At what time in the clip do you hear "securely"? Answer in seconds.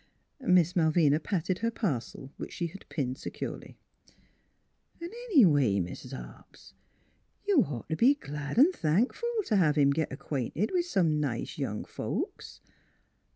3.19-3.77